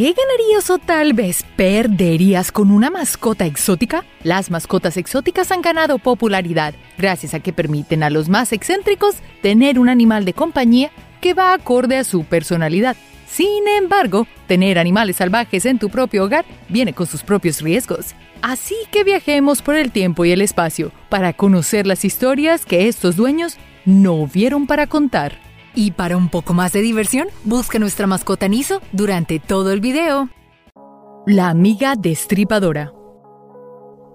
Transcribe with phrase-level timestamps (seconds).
[0.00, 4.06] ¿Qué ganarías o tal vez perderías con una mascota exótica?
[4.22, 9.78] Las mascotas exóticas han ganado popularidad gracias a que permiten a los más excéntricos tener
[9.78, 10.90] un animal de compañía
[11.20, 12.96] que va acorde a su personalidad.
[13.26, 18.14] Sin embargo, tener animales salvajes en tu propio hogar viene con sus propios riesgos.
[18.40, 23.16] Así que viajemos por el tiempo y el espacio para conocer las historias que estos
[23.16, 25.49] dueños no vieron para contar.
[25.74, 30.28] Y para un poco más de diversión, busca nuestra mascota Niso durante todo el video.
[31.26, 32.92] La amiga destripadora.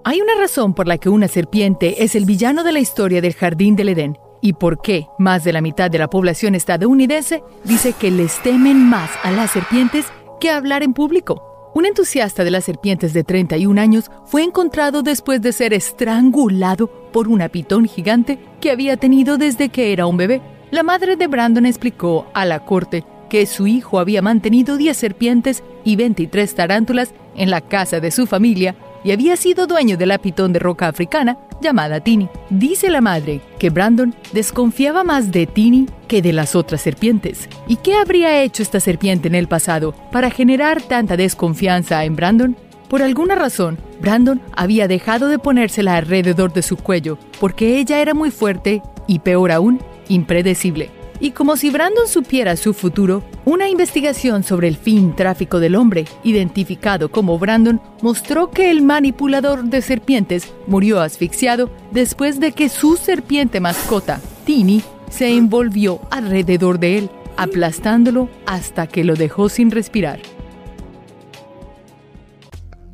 [0.04, 3.34] Hay una razón por la que una serpiente es el villano de la historia del
[3.34, 7.94] Jardín del Edén y por qué más de la mitad de la población estadounidense dice
[7.94, 10.06] que les temen más a las serpientes
[10.40, 11.72] que a hablar en público.
[11.74, 17.28] Un entusiasta de las serpientes de 31 años fue encontrado después de ser estrangulado por
[17.28, 20.42] una pitón gigante que había tenido desde que era un bebé.
[20.72, 25.64] La madre de Brandon explicó a la corte que su hijo había mantenido 10 serpientes
[25.84, 30.18] y 23 tarántulas en la casa de su familia y había sido dueño de la
[30.18, 32.28] pitón de roca africana llamada Tini.
[32.50, 37.48] Dice la madre que Brandon desconfiaba más de Tini que de las otras serpientes.
[37.68, 42.58] ¿Y qué habría hecho esta serpiente en el pasado para generar tanta desconfianza en Brandon?
[42.90, 48.14] Por alguna razón, Brandon había dejado de ponérsela alrededor de su cuello porque ella era
[48.14, 50.90] muy fuerte y peor aún, impredecible.
[51.20, 56.06] Y como si Brandon supiera su futuro, una investigación sobre el fin tráfico del hombre,
[56.24, 62.98] identificado como Brandon, mostró que el manipulador de serpientes murió asfixiado después de que su
[62.98, 70.20] serpiente mascota, Tini, se envolvió alrededor de él, aplastándolo hasta que lo dejó sin respirar.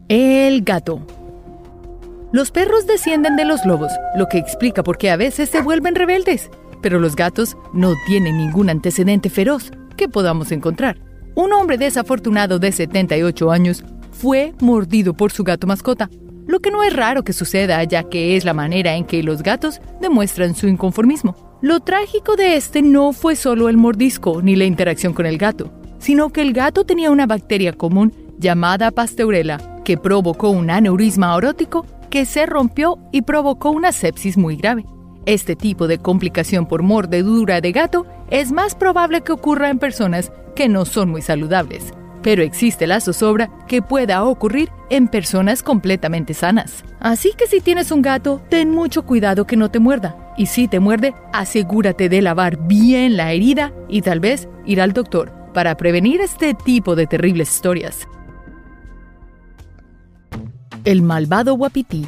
[0.10, 1.02] El gato.
[2.32, 5.96] Los perros descienden de los lobos, lo que explica por qué a veces se vuelven
[5.96, 6.52] rebeldes
[6.82, 11.00] pero los gatos no tienen ningún antecedente feroz que podamos encontrar.
[11.36, 16.10] Un hombre desafortunado de 78 años fue mordido por su gato mascota,
[16.48, 19.42] lo que no es raro que suceda ya que es la manera en que los
[19.44, 21.36] gatos demuestran su inconformismo.
[21.62, 25.72] Lo trágico de este no fue solo el mordisco ni la interacción con el gato,
[26.00, 31.86] sino que el gato tenía una bacteria común llamada pasteurela que provocó un aneurisma orótico
[32.10, 34.84] que se rompió y provocó una sepsis muy grave.
[35.26, 40.32] Este tipo de complicación por mordedura de gato es más probable que ocurra en personas
[40.56, 41.94] que no son muy saludables,
[42.24, 46.84] pero existe la zozobra que pueda ocurrir en personas completamente sanas.
[47.00, 50.34] Así que si tienes un gato, ten mucho cuidado que no te muerda.
[50.38, 54.94] Y si te muerde, asegúrate de lavar bien la herida y tal vez ir al
[54.94, 58.08] doctor para prevenir este tipo de terribles historias.
[60.84, 62.08] El malvado guapití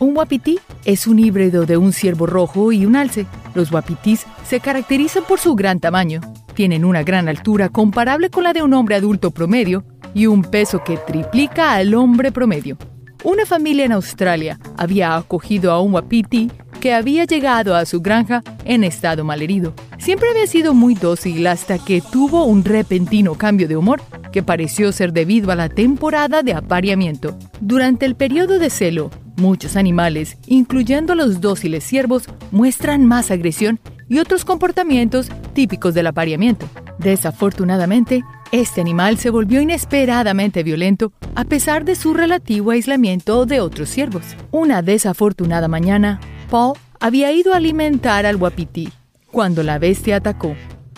[0.00, 3.26] un wapiti es un híbrido de un ciervo rojo y un alce.
[3.54, 6.20] Los wapitis se caracterizan por su gran tamaño.
[6.54, 9.84] Tienen una gran altura comparable con la de un hombre adulto promedio
[10.14, 12.76] y un peso que triplica al hombre promedio.
[13.22, 16.50] Una familia en Australia había acogido a un wapiti
[16.80, 19.74] que había llegado a su granja en estado malherido.
[19.98, 24.00] Siempre había sido muy dócil hasta que tuvo un repentino cambio de humor
[24.32, 27.36] que pareció ser debido a la temporada de apareamiento.
[27.60, 34.18] Durante el periodo de celo, Muchos animales, incluyendo los dóciles ciervos, muestran más agresión y
[34.18, 36.68] otros comportamientos típicos del apareamiento.
[36.98, 43.88] Desafortunadamente, este animal se volvió inesperadamente violento a pesar de su relativo aislamiento de otros
[43.88, 44.24] ciervos.
[44.50, 48.90] Una desafortunada mañana, Paul había ido a alimentar al guapití
[49.30, 50.54] cuando la bestia atacó.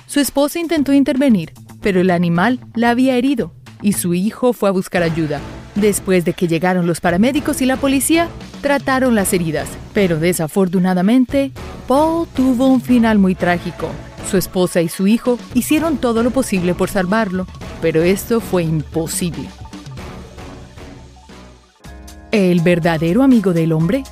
[0.08, 4.72] Su esposa intentó intervenir, pero el animal la había herido y su hijo fue a
[4.72, 5.41] buscar ayuda.
[5.74, 8.28] Después de que llegaron los paramédicos y la policía,
[8.60, 11.50] trataron las heridas, pero desafortunadamente,
[11.88, 13.88] Paul tuvo un final muy trágico.
[14.30, 17.46] Su esposa y su hijo hicieron todo lo posible por salvarlo,
[17.80, 19.48] pero esto fue imposible.
[22.30, 24.04] ¿El verdadero amigo del hombre?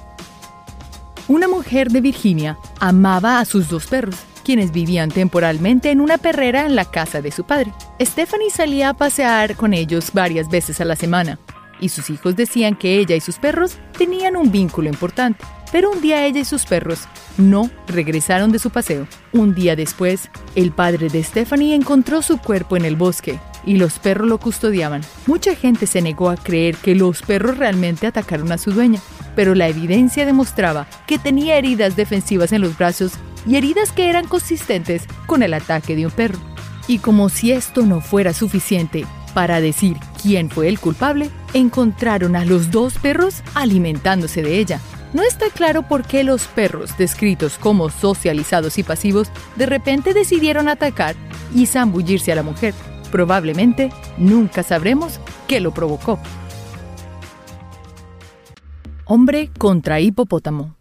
[1.29, 6.67] Una mujer de Virginia amaba a sus dos perros, quienes vivían temporalmente en una perrera
[6.67, 7.73] en la casa de su padre.
[8.01, 11.39] Stephanie salía a pasear con ellos varias veces a la semana,
[11.81, 15.45] y sus hijos decían que ella y sus perros tenían un vínculo importante.
[15.73, 17.07] Pero un día ella y sus perros
[17.39, 19.07] no regresaron de su paseo.
[19.33, 23.99] Un día después, el padre de Stephanie encontró su cuerpo en el bosque y los
[23.99, 25.03] perros lo custodiaban.
[25.27, 29.01] Mucha gente se negó a creer que los perros realmente atacaron a su dueña,
[29.37, 33.13] pero la evidencia demostraba que tenía heridas defensivas en los brazos
[33.47, 36.39] y heridas que eran consistentes con el ataque de un perro.
[36.89, 42.45] Y como si esto no fuera suficiente para decir quién fue el culpable, encontraron a
[42.45, 44.81] los dos perros alimentándose de ella.
[45.13, 50.69] No está claro por qué los perros, descritos como socializados y pasivos, de repente decidieron
[50.69, 51.17] atacar
[51.53, 52.75] y zambullirse a la mujer.
[53.11, 55.19] Probablemente nunca sabremos
[55.49, 56.21] qué lo provocó.
[59.05, 60.77] Hombre contra hipopótamo.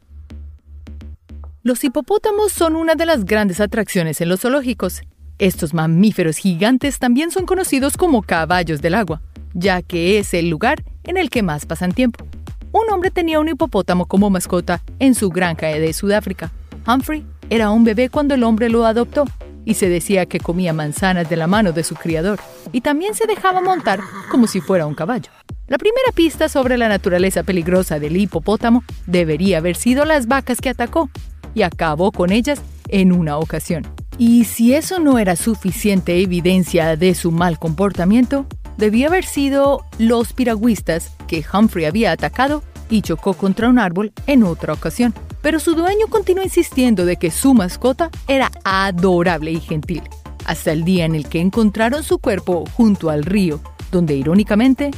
[1.64, 5.02] Los hipopótamos son una de las grandes atracciones en los zoológicos.
[5.40, 9.24] Estos mamíferos gigantes también son conocidos como caballos del agua,
[9.54, 12.28] ya que es el lugar en el que más pasan tiempo.
[12.72, 16.52] Un hombre tenía un hipopótamo como mascota en su granja de Sudáfrica.
[16.88, 19.26] Humphrey era un bebé cuando el hombre lo adoptó
[19.66, 22.40] y se decía que comía manzanas de la mano de su criador
[22.72, 24.00] y también se dejaba montar
[24.30, 25.32] como si fuera un caballo.
[25.68, 30.70] La primera pista sobre la naturaleza peligrosa del hipopótamo debería haber sido las vacas que
[30.70, 31.10] atacó,
[31.54, 33.88] y acabó con ellas en una ocasión.
[34.18, 38.46] Y si eso no era suficiente evidencia de su mal comportamiento,
[38.78, 44.44] debía haber sido los piragüistas que Humphrey había atacado y chocó contra un árbol en
[44.44, 45.14] otra ocasión.
[45.42, 50.02] Pero su dueño continuó insistiendo de que su mascota era adorable y gentil,
[50.46, 53.62] hasta el día en el que encontraron su cuerpo junto al río,
[53.92, 54.90] donde irónicamente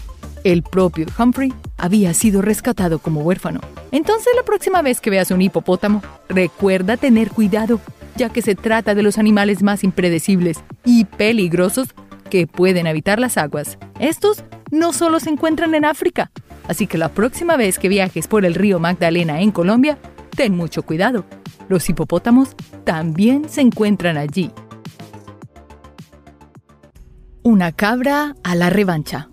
[0.46, 3.60] el propio Humphrey había sido rescatado como huérfano.
[3.92, 7.82] Entonces la próxima vez que veas un hipopótamo, recuerda tener cuidado,
[8.16, 11.90] ya que se trata de los animales más impredecibles y peligrosos
[12.30, 13.78] que pueden habitar las aguas.
[14.00, 16.32] Estos no solo se encuentran en África,
[16.68, 19.98] así que la próxima vez que viajes por el río Magdalena en Colombia,
[20.36, 21.26] ten mucho cuidado.
[21.70, 24.52] Los hipopótamos también se encuentran allí.
[27.44, 29.30] Una cabra a la revancha.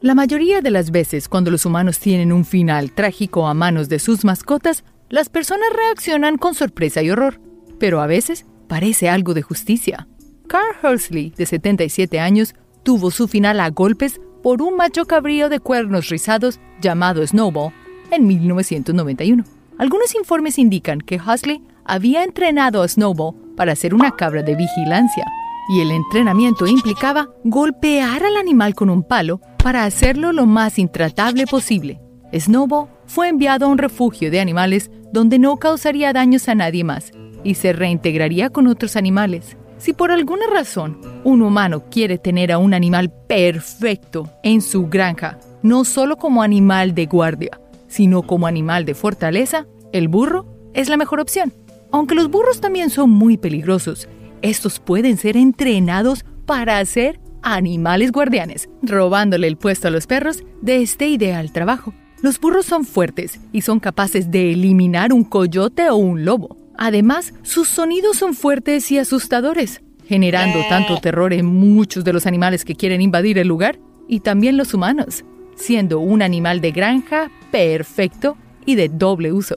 [0.00, 3.98] La mayoría de las veces cuando los humanos tienen un final trágico a manos de
[3.98, 7.40] sus mascotas, las personas reaccionan con sorpresa y horror,
[7.78, 10.08] pero a veces parece algo de justicia.
[10.46, 15.58] Carl Hursley, de 77 años, tuvo su final a golpes por un macho cabrío de
[15.58, 17.72] cuernos rizados llamado Snowball
[18.10, 19.42] en 1991.
[19.78, 25.24] Algunos informes indican que Hursley había entrenado a Snowball para ser una cabra de vigilancia,
[25.68, 31.46] y el entrenamiento implicaba golpear al animal con un palo para hacerlo lo más intratable
[31.46, 32.00] posible.
[32.32, 37.12] Snowball fue enviado a un refugio de animales donde no causaría daños a nadie más
[37.44, 39.56] y se reintegraría con otros animales.
[39.78, 45.38] Si por alguna razón un humano quiere tener a un animal perfecto en su granja,
[45.62, 50.96] no solo como animal de guardia, sino como animal de fortaleza, el burro es la
[50.96, 51.52] mejor opción.
[51.92, 54.08] Aunque los burros también son muy peligrosos
[54.44, 60.82] estos pueden ser entrenados para ser animales guardianes, robándole el puesto a los perros de
[60.82, 61.94] este ideal trabajo.
[62.20, 66.58] Los burros son fuertes y son capaces de eliminar un coyote o un lobo.
[66.76, 72.64] Además, sus sonidos son fuertes y asustadores, generando tanto terror en muchos de los animales
[72.64, 73.78] que quieren invadir el lugar
[74.08, 75.24] y también los humanos,
[75.54, 78.36] siendo un animal de granja perfecto
[78.66, 79.54] y de doble uso.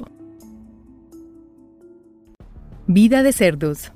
[2.85, 3.91] Vida de cerdos.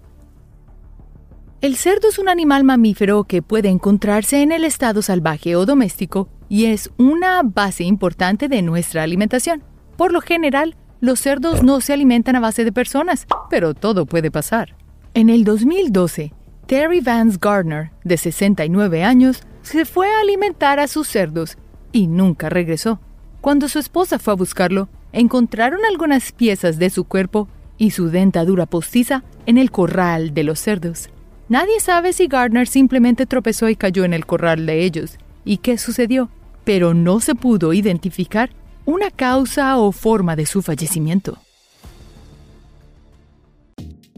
[1.61, 6.27] El cerdo es un animal mamífero que puede encontrarse en el estado salvaje o doméstico
[6.49, 9.63] y es una base importante de nuestra alimentación.
[9.95, 14.31] Por lo general, los cerdos no se alimentan a base de personas, pero todo puede
[14.31, 14.75] pasar.
[15.15, 16.31] En el 2012,
[16.67, 21.57] Terry Vance Gardner, de 69 años, se fue a alimentar a sus cerdos
[21.91, 22.99] y nunca regresó.
[23.41, 28.67] Cuando su esposa fue a buscarlo, encontraron algunas piezas de su cuerpo y su dentadura
[28.67, 31.09] postiza en el corral de los cerdos.
[31.49, 35.79] Nadie sabe si Gardner simplemente tropezó y cayó en el corral de ellos y qué
[35.79, 36.29] sucedió,
[36.63, 38.51] pero no se pudo identificar
[38.85, 41.37] una causa o forma de su fallecimiento.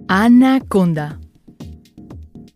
[0.08, 1.20] Anaconda.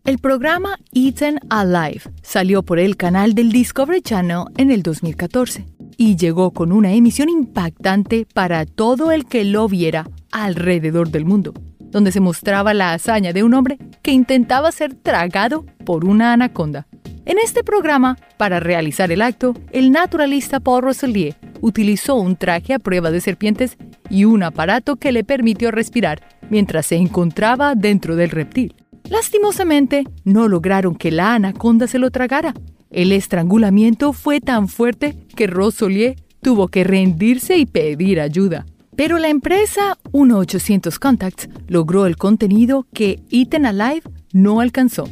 [0.04, 6.16] El programa Eaten Alive salió por el canal del Discovery Channel en el 2014 y
[6.16, 11.52] llegó con una emisión impactante para todo el que lo viera alrededor del mundo
[11.90, 16.86] donde se mostraba la hazaña de un hombre que intentaba ser tragado por una anaconda.
[17.24, 22.78] En este programa, para realizar el acto, el naturalista Paul Roselier utilizó un traje a
[22.78, 23.76] prueba de serpientes
[24.10, 28.74] y un aparato que le permitió respirar mientras se encontraba dentro del reptil.
[29.08, 32.54] Lastimosamente, no lograron que la anaconda se lo tragara.
[32.90, 38.66] El estrangulamiento fue tan fuerte que Roselier tuvo que rendirse y pedir ayuda.
[38.96, 45.04] Pero la empresa 1800 Contacts logró el contenido que Eaten Alive no alcanzó.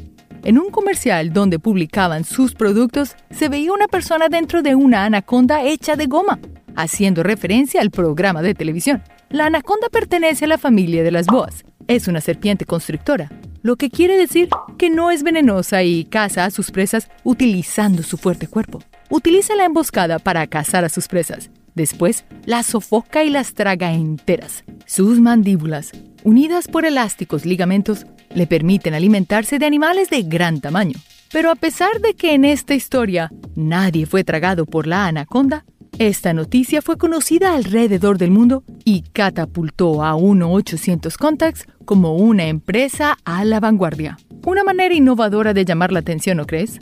[0.46, 5.64] En un comercial donde publicaban sus productos, se veía una persona dentro de una anaconda
[5.64, 6.38] hecha de goma,
[6.76, 9.02] haciendo referencia al programa de televisión.
[9.28, 11.64] La anaconda pertenece a la familia de las boas.
[11.88, 13.28] Es una serpiente constrictora,
[13.62, 14.48] lo que quiere decir
[14.78, 18.80] que no es venenosa y caza a sus presas utilizando su fuerte cuerpo.
[19.10, 24.64] Utiliza la emboscada para cazar a sus presas Después las sofoca y las traga enteras.
[24.86, 25.92] Sus mandíbulas,
[26.26, 28.04] unidas por elásticos ligamentos,
[28.34, 30.98] le permiten alimentarse de animales de gran tamaño.
[31.32, 35.64] Pero a pesar de que en esta historia nadie fue tragado por la anaconda,
[36.00, 43.16] esta noticia fue conocida alrededor del mundo y catapultó a 1-800 Contacts como una empresa
[43.24, 44.18] a la vanguardia.
[44.44, 46.80] Una manera innovadora de llamar la atención, ¿no crees?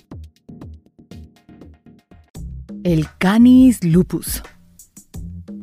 [2.82, 4.42] El Canis lupus.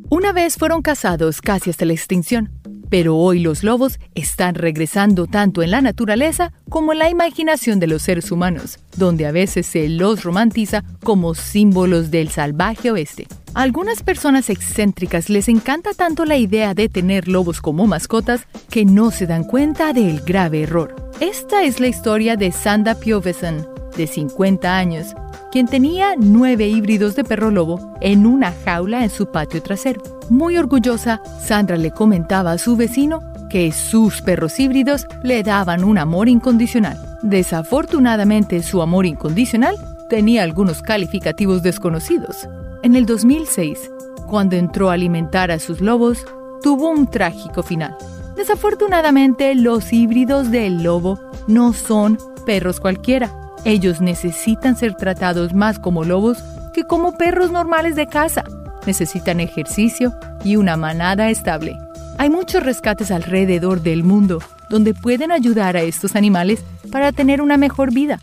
[0.08, 2.61] Una vez fueron cazados casi hasta la extinción,
[2.92, 7.86] pero hoy los lobos están regresando tanto en la naturaleza como en la imaginación de
[7.86, 13.28] los seres humanos, donde a veces se los romantiza como símbolos del salvaje oeste.
[13.54, 18.84] A algunas personas excéntricas les encanta tanto la idea de tener lobos como mascotas que
[18.84, 20.94] no se dan cuenta del grave error.
[21.18, 25.14] Esta es la historia de Sanda Pioveson, de 50 años,
[25.50, 30.02] quien tenía nueve híbridos de perro lobo en una jaula en su patio trasero.
[30.30, 33.20] Muy orgullosa, Sandra le comentaba a su vecino
[33.50, 36.98] que sus perros híbridos le daban un amor incondicional.
[37.22, 39.76] Desafortunadamente, su amor incondicional
[40.08, 42.48] tenía algunos calificativos desconocidos.
[42.82, 43.90] En el 2006,
[44.26, 46.24] cuando entró a alimentar a sus lobos,
[46.62, 47.94] tuvo un trágico final.
[48.36, 56.04] Desafortunadamente, los híbridos del lobo no son perros cualquiera ellos necesitan ser tratados más como
[56.04, 56.38] lobos
[56.74, 58.44] que como perros normales de casa.
[58.86, 60.12] Necesitan ejercicio
[60.44, 61.76] y una manada estable.
[62.18, 67.56] Hay muchos rescates alrededor del mundo donde pueden ayudar a estos animales para tener una
[67.56, 68.20] mejor vida.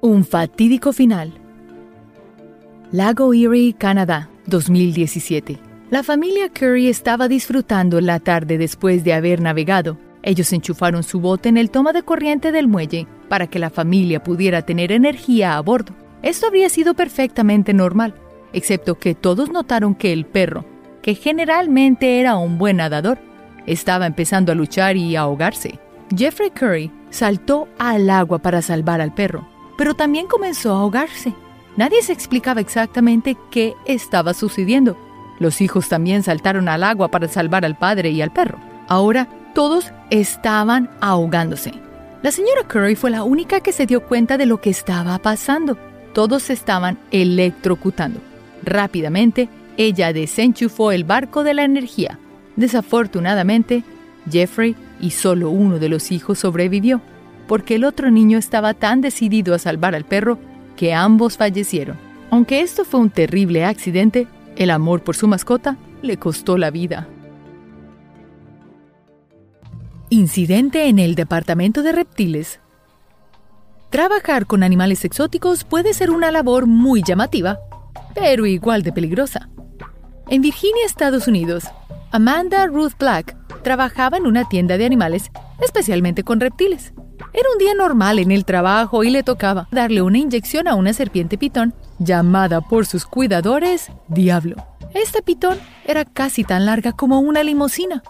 [0.00, 1.34] Un fatídico final.
[2.90, 5.58] Lago Erie, Canadá, 2017.
[5.90, 11.48] La familia Curry estaba disfrutando la tarde después de haber navegado ellos enchufaron su bote
[11.48, 15.60] en el toma de corriente del muelle para que la familia pudiera tener energía a
[15.60, 15.94] bordo.
[16.20, 18.16] Esto habría sido perfectamente normal,
[18.52, 20.64] excepto que todos notaron que el perro,
[21.00, 23.18] que generalmente era un buen nadador,
[23.66, 25.78] estaba empezando a luchar y a ahogarse.
[26.14, 29.46] Jeffrey Curry saltó al agua para salvar al perro,
[29.78, 31.34] pero también comenzó a ahogarse.
[31.76, 34.98] Nadie se explicaba exactamente qué estaba sucediendo.
[35.38, 38.58] Los hijos también saltaron al agua para salvar al padre y al perro.
[38.88, 41.72] Ahora todos estaban ahogándose.
[42.20, 45.78] La señora Curry fue la única que se dio cuenta de lo que estaba pasando.
[46.12, 48.20] Todos estaban electrocutando.
[48.62, 49.48] Rápidamente,
[49.78, 52.18] ella desenchufó el barco de la energía.
[52.56, 53.82] Desafortunadamente,
[54.30, 57.00] Jeffrey y solo uno de los hijos sobrevivió,
[57.48, 60.38] porque el otro niño estaba tan decidido a salvar al perro
[60.76, 61.96] que ambos fallecieron.
[62.30, 67.08] Aunque esto fue un terrible accidente, el amor por su mascota le costó la vida.
[70.08, 72.60] Incidente en el Departamento de Reptiles.
[73.90, 77.58] Trabajar con animales exóticos puede ser una labor muy llamativa,
[78.14, 79.48] pero igual de peligrosa.
[80.28, 81.64] En Virginia, Estados Unidos,
[82.12, 86.92] Amanda Ruth Black trabajaba en una tienda de animales, especialmente con reptiles.
[87.32, 90.92] Era un día normal en el trabajo y le tocaba darle una inyección a una
[90.92, 94.54] serpiente pitón llamada por sus cuidadores Diablo.
[94.94, 98.04] Esta pitón era casi tan larga como una limusina.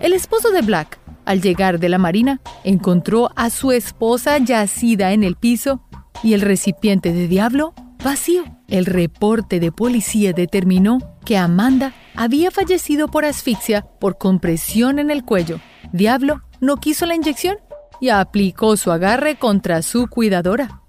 [0.00, 5.22] El esposo de Black al llegar de la marina, encontró a su esposa yacida en
[5.24, 5.82] el piso
[6.22, 8.44] y el recipiente de diablo vacío.
[8.66, 15.22] El reporte de policía determinó que Amanda había fallecido por asfixia por compresión en el
[15.22, 15.60] cuello.
[15.92, 17.58] Diablo no quiso la inyección
[18.00, 20.80] y aplicó su agarre contra su cuidadora.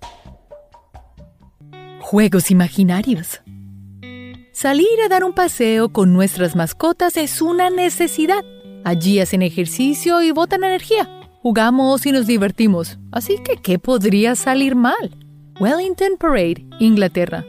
[2.00, 3.42] Juegos imaginarios.
[4.54, 8.46] Salir a dar un paseo con nuestras mascotas es una necesidad
[8.84, 11.10] Allí hacen ejercicio y botan energía.
[11.42, 13.00] Jugamos y nos divertimos.
[13.12, 15.16] Así que, ¿qué podría salir mal?
[15.60, 17.46] Wellington Parade, Inglaterra.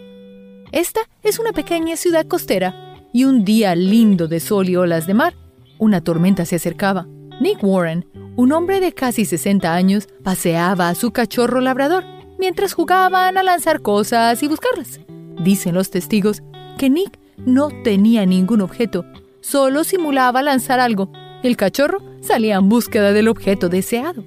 [0.72, 5.14] Esta es una pequeña ciudad costera y un día lindo de sol y olas de
[5.14, 5.34] mar,
[5.78, 7.06] una tormenta se acercaba.
[7.40, 8.06] Nick Warren,
[8.36, 12.04] un hombre de casi 60 años, paseaba a su cachorro labrador
[12.38, 15.00] mientras jugaban a lanzar cosas y buscarlas.
[15.42, 16.42] Dicen los testigos
[16.78, 19.04] que Nick no tenía ningún objeto
[19.40, 21.10] solo simulaba lanzar algo.
[21.42, 24.24] El cachorro salía en búsqueda del objeto deseado.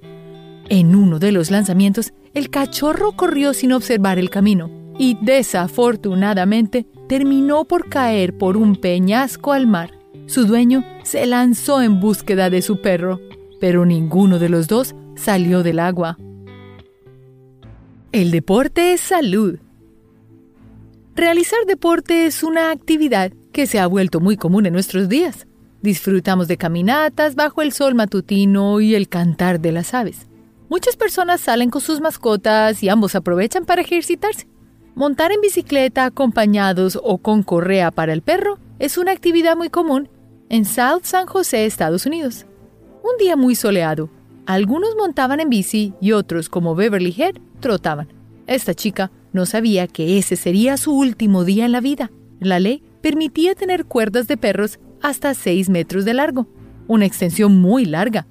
[0.70, 7.66] En uno de los lanzamientos, el cachorro corrió sin observar el camino y desafortunadamente terminó
[7.66, 9.92] por caer por un peñasco al mar.
[10.26, 13.20] Su dueño se lanzó en búsqueda de su perro,
[13.60, 16.18] pero ninguno de los dos salió del agua.
[18.12, 19.60] El deporte es salud.
[21.16, 25.46] Realizar deporte es una actividad que se ha vuelto muy común en nuestros días.
[25.82, 30.28] Disfrutamos de caminatas bajo el sol matutino y el cantar de las aves.
[30.70, 34.48] Muchas personas salen con sus mascotas y ambos aprovechan para ejercitarse.
[34.96, 40.10] Montar en bicicleta acompañados o con correa para el perro es una actividad muy común
[40.50, 42.46] en South San José, Estados Unidos.
[43.04, 44.10] Un día muy soleado,
[44.46, 48.10] Algunos montaban en bici y otros, como Beverly Head, trotaban.
[48.46, 52.12] Esta chica no sabía que ese sería su último día en la vida.
[52.40, 56.48] La ley permitía tener cuerdas de perros hasta 6 metros de largo,
[56.88, 58.28] una extensión muy larga,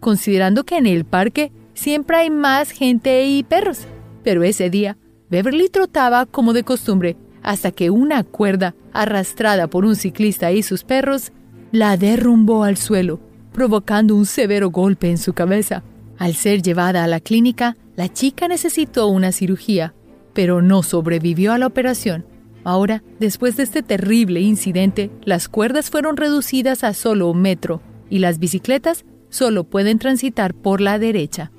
[0.00, 3.86] considerando que en el parque siempre hay más gente y perros.
[4.24, 4.96] Pero ese día,
[5.30, 10.82] Beverly trotaba como de costumbre hasta que una cuerda, arrastrada por un ciclista y sus
[10.82, 11.30] perros,
[11.70, 13.20] la derrumbó al suelo,
[13.52, 15.84] provocando un severo golpe en su cabeza.
[16.18, 19.94] Al ser llevada a la clínica, la chica necesitó una cirugía,
[20.36, 22.26] pero no sobrevivió a la operación.
[22.62, 28.18] Ahora, después de este terrible incidente, las cuerdas fueron reducidas a solo un metro y
[28.18, 31.52] las bicicletas solo pueden transitar por la derecha.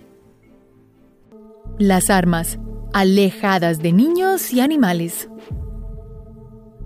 [1.79, 2.59] Las armas,
[2.93, 5.27] alejadas de niños y animales.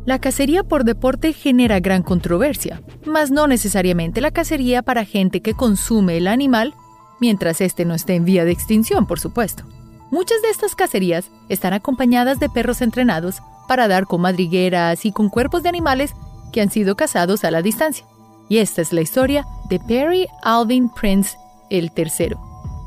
[0.05, 5.55] La cacería por deporte genera gran controversia, mas no necesariamente la cacería para gente que
[5.55, 6.74] consume el animal,
[7.19, 9.65] mientras éste no esté en vía de extinción, por supuesto.
[10.12, 15.30] Muchas de estas cacerías están acompañadas de perros entrenados para dar con madrigueras y con
[15.30, 16.13] cuerpos de animales
[16.51, 18.06] que han sido cazados a la distancia.
[18.50, 21.38] Y esta es la historia de Perry Alvin Prince
[21.70, 22.41] el tercero,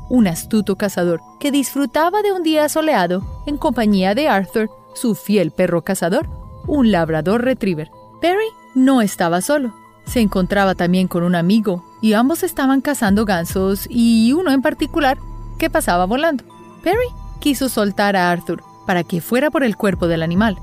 [0.07, 5.49] un astuto cazador que disfrutaba de un día soleado en compañía de Arthur, su fiel
[5.49, 6.29] perro cazador,
[6.67, 7.89] un labrador retriever.
[8.21, 9.73] Perry no estaba solo.
[10.05, 15.17] Se encontraba también con un amigo y ambos estaban cazando gansos y uno en particular
[15.57, 16.54] que pasaba volando.
[16.85, 17.07] Perry
[17.39, 20.59] quiso soltar a Arthur para que fuera por el cuerpo del animal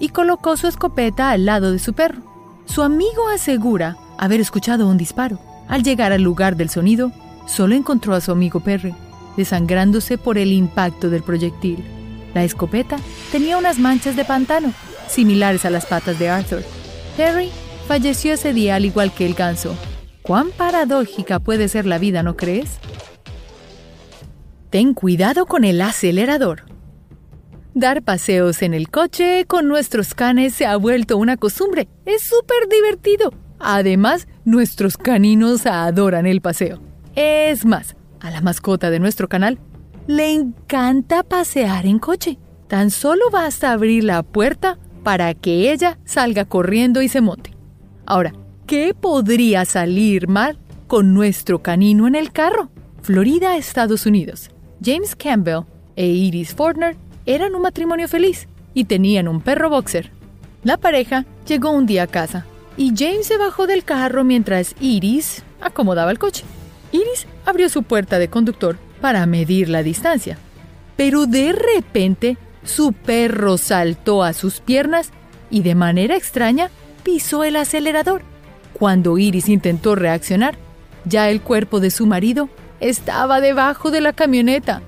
[0.00, 2.22] y colocó su escopeta al lado de su perro.
[2.64, 5.38] Su amigo asegura haber escuchado un disparo.
[5.68, 7.12] Al llegar al lugar del sonido,
[7.46, 8.94] solo encontró a su amigo Perry,
[9.36, 11.84] desangrándose por el impacto del proyectil.
[12.32, 12.96] La escopeta
[13.30, 14.72] tenía unas manchas de pantano
[15.08, 16.62] similares a las patas de Arthur.
[17.18, 17.50] Harry
[17.86, 19.76] falleció ese día al igual que el ganso.
[20.22, 22.78] ¿Cuán paradójica puede ser la vida, no crees?
[24.70, 26.64] Ten cuidado con el acelerador.
[27.74, 31.88] Dar paseos en el coche con nuestros canes se ha vuelto una costumbre.
[32.04, 33.32] Es súper divertido.
[33.58, 36.80] Además, nuestros caninos adoran el paseo.
[37.14, 39.58] Es más, a la mascota de nuestro canal
[40.06, 42.38] le encanta pasear en coche.
[42.68, 47.52] Tan solo basta abrir la puerta para que ella salga corriendo y se monte.
[48.06, 48.32] Ahora,
[48.66, 52.70] ¿qué podría salir mal con nuestro canino en el carro?
[53.02, 54.50] Florida, Estados Unidos.
[54.84, 55.64] James Campbell
[55.96, 60.10] e Iris Fortner eran un matrimonio feliz y tenían un perro boxer.
[60.62, 65.42] La pareja llegó un día a casa y James se bajó del carro mientras Iris
[65.60, 66.44] acomodaba el coche.
[66.92, 70.38] Iris abrió su puerta de conductor para medir la distancia,
[70.96, 75.10] pero de repente su perro saltó a sus piernas
[75.50, 76.70] y de manera extraña
[77.02, 78.22] pisó el acelerador.
[78.72, 80.56] Cuando Iris intentó reaccionar,
[81.04, 82.48] ya el cuerpo de su marido
[82.80, 84.82] estaba debajo de la camioneta.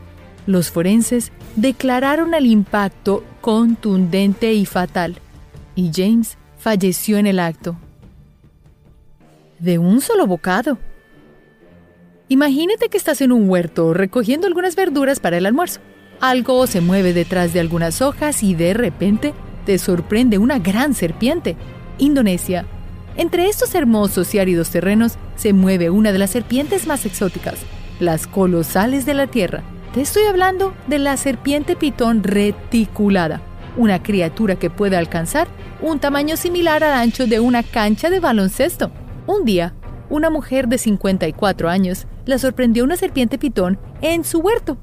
[0.46, 5.16] Los forenses declararon el impacto contundente y fatal,
[5.74, 7.76] y James falleció en el acto.
[9.58, 10.78] De un solo bocado.
[12.28, 15.80] Imagínate que estás en un huerto recogiendo algunas verduras para el almuerzo.
[16.20, 21.56] Algo se mueve detrás de algunas hojas y de repente te sorprende una gran serpiente.
[21.98, 22.66] Indonesia.
[23.16, 27.56] Entre estos hermosos y áridos terrenos se mueve una de las serpientes más exóticas,
[28.00, 29.62] las colosales de la Tierra.
[29.92, 33.40] Te estoy hablando de la serpiente pitón reticulada,
[33.76, 35.48] una criatura que puede alcanzar
[35.80, 38.90] un tamaño similar al ancho de una cancha de baloncesto.
[39.26, 39.74] Un día,
[40.10, 44.78] una mujer de 54 años la sorprendió una serpiente pitón en su huerto.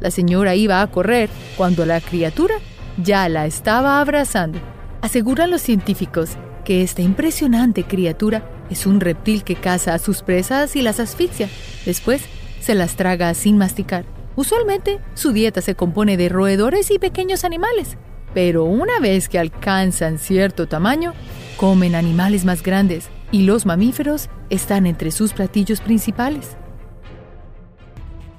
[0.00, 2.54] La señora iba a correr cuando la criatura
[3.02, 4.58] ya la estaba abrazando.
[5.00, 6.30] Aseguran los científicos
[6.64, 11.48] que esta impresionante criatura es un reptil que caza a sus presas y las asfixia.
[11.86, 12.22] Después
[12.60, 14.04] se las traga sin masticar.
[14.36, 17.96] Usualmente su dieta se compone de roedores y pequeños animales,
[18.34, 21.12] pero una vez que alcanzan cierto tamaño,
[21.56, 26.56] comen animales más grandes y los mamíferos están entre sus platillos principales.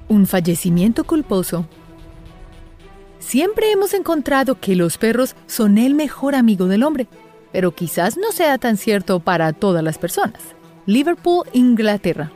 [0.08, 1.66] Un fallecimiento culposo.
[3.18, 7.06] Siempre hemos encontrado que los perros son el mejor amigo del hombre,
[7.52, 10.40] pero quizás no sea tan cierto para todas las personas.
[10.86, 12.32] Liverpool, Inglaterra.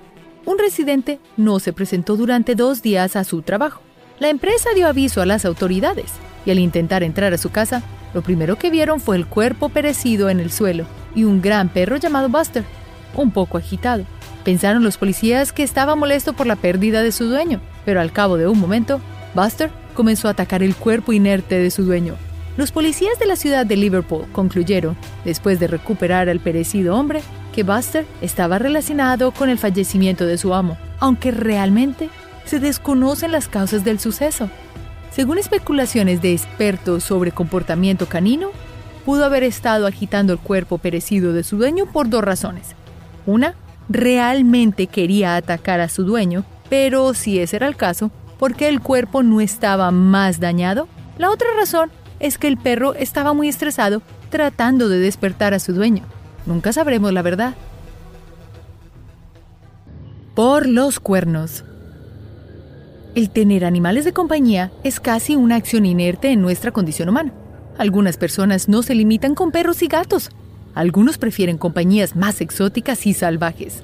[0.47, 3.81] Un residente no se presentó durante dos días a su trabajo.
[4.19, 6.13] La empresa dio aviso a las autoridades
[6.45, 10.29] y al intentar entrar a su casa, lo primero que vieron fue el cuerpo perecido
[10.29, 12.65] en el suelo y un gran perro llamado Buster,
[13.17, 14.05] un poco agitado.
[14.45, 18.37] Pensaron los policías que estaba molesto por la pérdida de su dueño, pero al cabo
[18.37, 19.01] de un momento,
[19.35, 22.17] Buster comenzó a atacar el cuerpo inerte de su dueño.
[22.59, 27.23] Los policías de la ciudad de Liverpool concluyeron, después de recuperar al perecido hombre,
[27.55, 32.11] que Buster estaba relacionado con el fallecimiento de su amo, aunque realmente
[32.45, 34.51] se desconocen las causas del suceso.
[35.13, 38.49] Según especulaciones de expertos sobre comportamiento canino,
[39.05, 42.75] pudo haber estado agitando el cuerpo perecido de su dueño por dos razones.
[43.25, 43.55] Una,
[43.89, 48.81] realmente quería atacar a su dueño, pero si ese era el caso, ¿por qué el
[48.81, 50.89] cuerpo no estaba más dañado?
[51.19, 55.73] La otra razón es que el perro estaba muy estresado tratando de despertar a su
[55.73, 56.03] dueño.
[56.47, 57.55] Nunca sabremos la verdad.
[60.35, 61.65] Por los cuernos.
[63.15, 67.33] El tener animales de compañía es casi una acción inerte en nuestra condición humana.
[67.79, 70.31] Algunas personas no se limitan con perros y gatos.
[70.75, 73.83] Algunos prefieren compañías más exóticas y salvajes.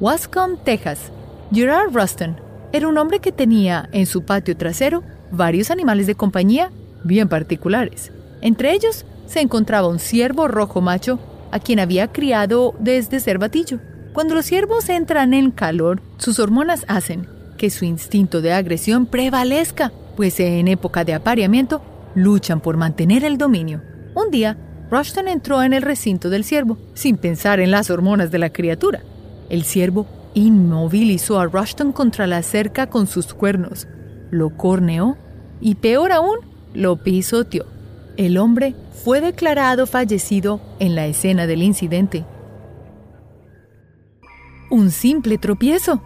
[0.00, 1.12] Wascom, Texas.
[1.52, 2.36] Gerard Ruston
[2.72, 6.72] era un hombre que tenía en su patio trasero varios animales de compañía
[7.04, 8.10] bien particulares.
[8.40, 11.20] Entre ellos se encontraba un ciervo rojo macho
[11.54, 13.78] a quien había criado desde ser batillo.
[14.12, 19.92] Cuando los ciervos entran en calor, sus hormonas hacen que su instinto de agresión prevalezca,
[20.16, 21.80] pues en época de apareamiento
[22.16, 23.82] luchan por mantener el dominio.
[24.16, 24.58] Un día,
[24.90, 29.04] Rushton entró en el recinto del ciervo, sin pensar en las hormonas de la criatura.
[29.48, 33.86] El ciervo inmovilizó a Rushton contra la cerca con sus cuernos,
[34.32, 35.16] lo corneó
[35.60, 36.38] y, peor aún,
[36.74, 37.73] lo pisoteó.
[38.16, 42.24] El hombre fue declarado fallecido en la escena del incidente.
[44.70, 46.00] Un simple tropiezo.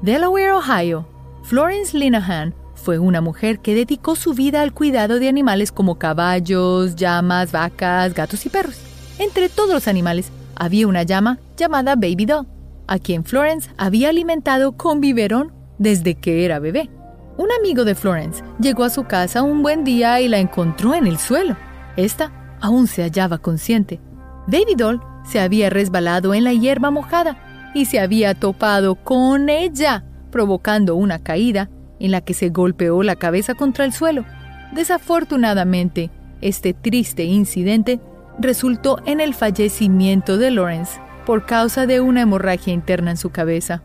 [0.00, 1.06] Delaware, Ohio,
[1.42, 6.96] Florence Linehan fue una mujer que dedicó su vida al cuidado de animales como caballos,
[6.96, 8.78] llamas, vacas, gatos y perros.
[9.18, 12.46] Entre todos los animales había una llama llamada Baby Doll,
[12.86, 16.88] a quien Florence había alimentado con biberón desde que era bebé.
[17.36, 21.06] Un amigo de Florence llegó a su casa un buen día y la encontró en
[21.06, 21.56] el suelo.
[21.96, 24.00] Esta aún se hallaba consciente.
[24.46, 30.04] Baby Doll se había resbalado en la hierba mojada y se había topado con ella,
[30.30, 34.24] provocando una caída en la que se golpeó la cabeza contra el suelo.
[34.72, 38.00] Desafortunadamente, este triste incidente
[38.38, 43.82] resultó en el fallecimiento de Lawrence por causa de una hemorragia interna en su cabeza.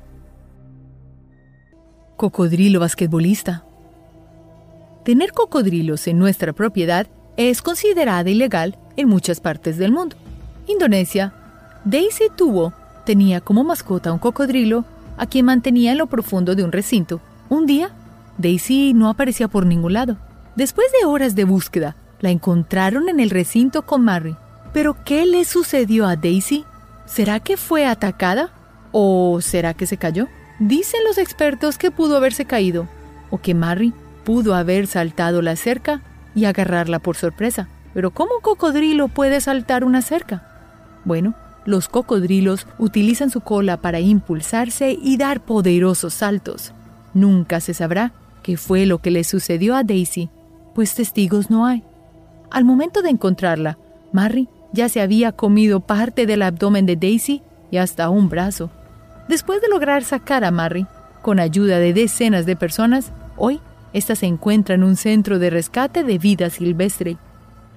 [2.20, 3.64] Cocodrilo basquetbolista.
[5.06, 10.18] Tener cocodrilos en nuestra propiedad es considerada ilegal en muchas partes del mundo.
[10.68, 11.34] Indonesia,
[11.86, 12.74] Daisy tuvo
[13.06, 14.84] tenía como mascota un cocodrilo
[15.16, 17.22] a quien mantenía en lo profundo de un recinto.
[17.48, 17.92] Un día,
[18.38, 20.18] Daisy no aparecía por ningún lado.
[20.58, 24.36] Después de horas de búsqueda, la encontraron en el recinto con Mary.
[24.74, 26.66] ¿Pero qué le sucedió a Daisy?
[27.06, 28.50] ¿Será que fue atacada?
[28.92, 30.28] ¿O será que se cayó?
[30.60, 32.88] Dicen los expertos que pudo haberse caído,
[33.30, 33.94] o que Mary
[34.26, 36.02] pudo haber saltado la cerca
[36.36, 37.70] y agarrarla por sorpresa.
[37.94, 40.44] Pero ¿cómo un cocodrilo puede saltar una cerca?
[41.06, 41.34] Bueno,
[41.66, 46.74] los cocodrilos utilizan su cola para impulsarse y dar poderosos saltos.
[47.14, 48.12] Nunca se sabrá
[48.44, 50.30] qué fue lo que le sucedió a Daisy,
[50.76, 51.84] pues testigos no hay.
[52.52, 53.78] Al momento de encontrarla,
[54.12, 57.42] Mary ya se había comido parte del abdomen de Daisy
[57.72, 58.70] y hasta un brazo.
[59.30, 60.88] Después de lograr sacar a Mary,
[61.22, 63.62] con ayuda de decenas de personas, hoy
[63.94, 67.18] esta se encuentra en un centro de rescate de vida silvestre.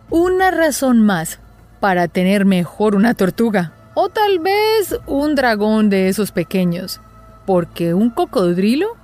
[0.09, 1.41] Una razón más
[1.79, 3.75] para tener mejor una tortuga.
[3.93, 7.03] O tal vez un dragón de esos pequeños.
[7.45, 8.97] Porque un cocodrilo,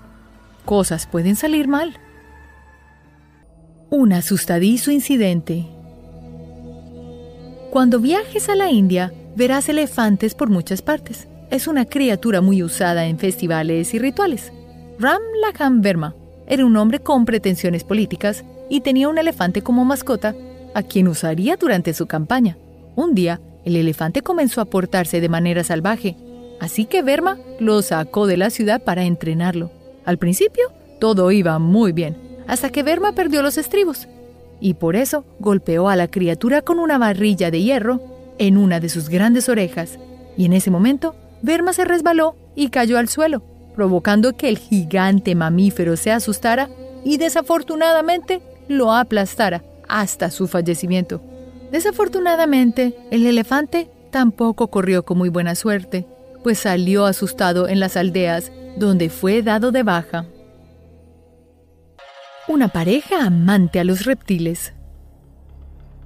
[0.65, 1.99] cosas pueden salir mal.
[3.91, 5.67] Un asustadizo incidente.
[7.71, 11.29] Cuando viajes a la India, verás elefantes por muchas partes.
[11.51, 14.53] Es una criatura muy usada en festivales y rituales.
[14.99, 16.15] Ram Lakhan Verma
[16.47, 20.35] era un hombre con pretensiones políticas y tenía un elefante como mascota,
[20.75, 22.59] a quien usaría durante su campaña.
[22.97, 26.17] Un día, el elefante comenzó a portarse de manera salvaje,
[26.61, 29.71] así que Verma lo sacó de la ciudad para entrenarlo.
[30.05, 34.07] Al principio, todo iba muy bien, hasta que Verma perdió los estribos,
[34.61, 38.03] y por eso golpeó a la criatura con una barrilla de hierro
[38.39, 39.99] en una de sus grandes orejas,
[40.37, 43.43] y en ese momento Verma se resbaló y cayó al suelo,
[43.75, 46.69] provocando que el gigante mamífero se asustara
[47.05, 51.23] y desafortunadamente lo aplastara hasta su fallecimiento.
[51.71, 56.07] Desafortunadamente, el elefante tampoco corrió con muy buena suerte,
[56.43, 60.27] pues salió asustado en las aldeas, donde fue dado de baja.
[62.47, 64.73] Una pareja amante a los reptiles.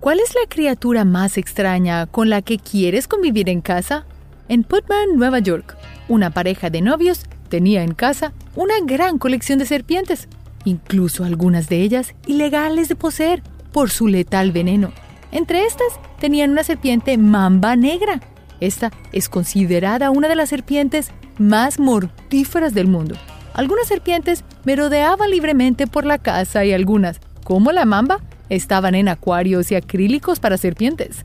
[0.00, 4.04] ¿Cuál es la criatura más extraña con la que quieres convivir en casa?
[4.48, 5.76] En Putman, Nueva York,
[6.08, 10.28] una pareja de novios tenía en casa una gran colección de serpientes,
[10.64, 14.92] incluso algunas de ellas ilegales de poseer por su letal veneno.
[15.30, 15.88] Entre estas
[16.20, 18.20] tenían una serpiente mamba negra.
[18.60, 23.16] Esta es considerada una de las serpientes más mortíferas del mundo.
[23.54, 29.72] Algunas serpientes merodeaban libremente por la casa y algunas, como la mamba, estaban en acuarios
[29.72, 31.24] y acrílicos para serpientes.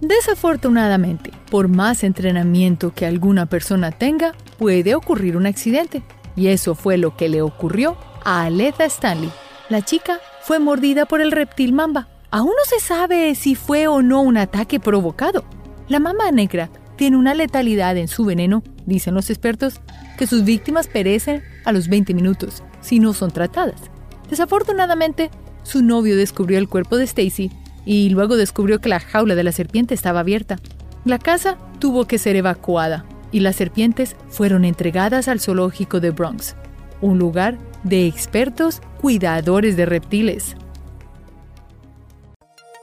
[0.00, 6.02] Desafortunadamente, por más entrenamiento que alguna persona tenga, puede ocurrir un accidente.
[6.36, 9.30] Y eso fue lo que le ocurrió a Aleta Stanley.
[9.70, 12.08] La chica fue mordida por el reptil mamba.
[12.30, 15.44] Aún no se sabe si fue o no un ataque provocado.
[15.88, 19.80] La mamba negra tiene una letalidad en su veneno, dicen los expertos,
[20.18, 23.80] que sus víctimas perecen a los 20 minutos si no son tratadas.
[24.28, 25.30] Desafortunadamente,
[25.62, 27.50] su novio descubrió el cuerpo de Stacy
[27.86, 30.58] y luego descubrió que la jaula de la serpiente estaba abierta.
[31.06, 36.56] La casa tuvo que ser evacuada y las serpientes fueron entregadas al zoológico de Bronx,
[37.00, 40.56] un lugar de expertos cuidadores de reptiles.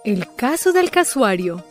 [0.05, 1.63] El caso del casuario.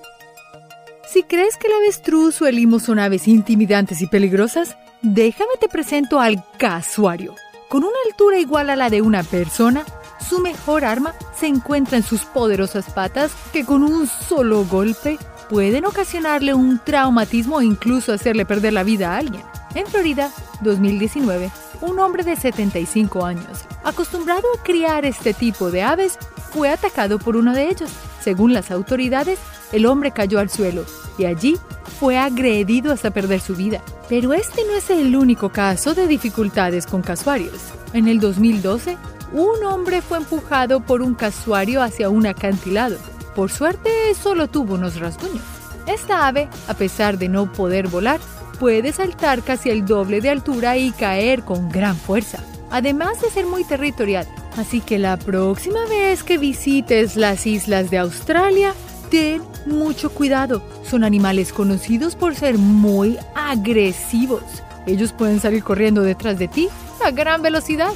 [1.08, 5.68] Si crees que el avestruz o el limo son aves intimidantes y peligrosas, déjame te
[5.68, 7.34] presento al casuario.
[7.68, 9.84] Con una altura igual a la de una persona,
[10.32, 15.18] su mejor arma se encuentra en sus poderosas patas que con un solo golpe
[15.50, 19.42] pueden ocasionarle un traumatismo o incluso hacerle perder la vida a alguien.
[19.74, 20.30] En Florida,
[20.62, 21.50] 2019,
[21.82, 26.18] un hombre de 75 años, acostumbrado a criar este tipo de aves,
[26.50, 27.90] fue atacado por uno de ellos.
[28.22, 29.38] Según las autoridades,
[29.70, 30.86] el hombre cayó al suelo
[31.18, 31.58] y allí
[32.00, 33.82] fue agredido hasta perder su vida.
[34.08, 37.60] Pero este no es el único caso de dificultades con casuarios.
[37.92, 38.96] En el 2012,
[39.32, 42.98] un hombre fue empujado por un casuario hacia un acantilado.
[43.34, 45.42] Por suerte, solo tuvo unos rasguños.
[45.86, 48.20] Esta ave, a pesar de no poder volar,
[48.60, 53.46] puede saltar casi el doble de altura y caer con gran fuerza, además de ser
[53.46, 54.26] muy territorial.
[54.56, 58.74] Así que la próxima vez que visites las islas de Australia,
[59.10, 60.62] ten mucho cuidado.
[60.84, 64.42] Son animales conocidos por ser muy agresivos.
[64.86, 66.68] Ellos pueden salir corriendo detrás de ti
[67.04, 67.92] a gran velocidad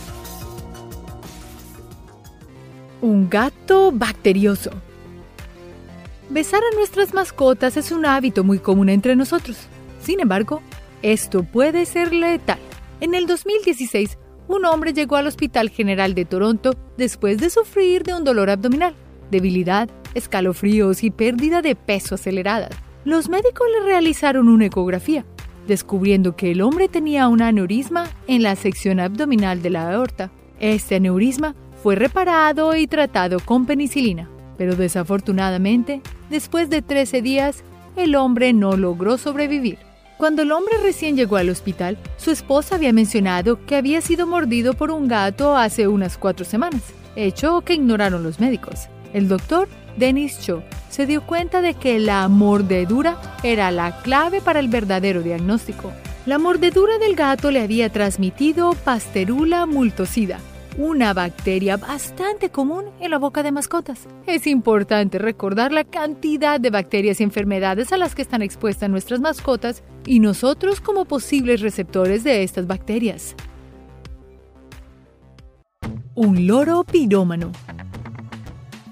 [3.00, 4.70] un gato bacterioso.
[6.28, 9.56] Besar a nuestras mascotas es un hábito muy común entre nosotros.
[10.02, 10.60] Sin embargo,
[11.02, 12.58] esto puede ser letal.
[13.00, 18.14] En el 2016, un hombre llegó al Hospital General de Toronto después de sufrir de
[18.14, 18.94] un dolor abdominal,
[19.30, 22.70] debilidad, escalofríos y pérdida de peso acelerada.
[23.04, 25.24] Los médicos le realizaron una ecografía,
[25.68, 30.30] descubriendo que el hombre tenía un aneurisma en la sección abdominal de la aorta.
[30.58, 31.54] Este aneurisma
[31.86, 37.62] fue reparado y tratado con penicilina, pero desafortunadamente, después de 13 días,
[37.94, 39.78] el hombre no logró sobrevivir.
[40.18, 44.74] Cuando el hombre recién llegó al hospital, su esposa había mencionado que había sido mordido
[44.74, 46.82] por un gato hace unas cuatro semanas,
[47.14, 48.88] hecho que ignoraron los médicos.
[49.12, 54.58] El doctor Dennis Cho se dio cuenta de que la mordedura era la clave para
[54.58, 55.92] el verdadero diagnóstico.
[56.26, 60.40] La mordedura del gato le había transmitido Pasterula multocida,
[60.78, 64.06] una bacteria bastante común en la boca de mascotas.
[64.26, 69.20] Es importante recordar la cantidad de bacterias y enfermedades a las que están expuestas nuestras
[69.20, 73.34] mascotas y nosotros como posibles receptores de estas bacterias.
[76.14, 77.52] Un loro pirómano.